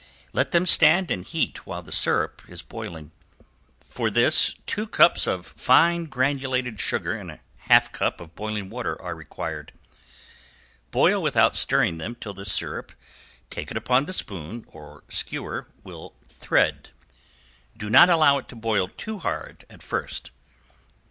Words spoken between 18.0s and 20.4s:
allow it to boil too hard at first.